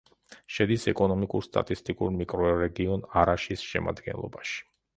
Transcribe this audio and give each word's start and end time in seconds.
შედის 0.53 0.85
ეკონომიკურ-სტატისტიკურ 0.91 2.15
მიკრორეგიონ 2.23 3.07
არაშის 3.25 3.69
შემადგენლობაში. 3.69 4.61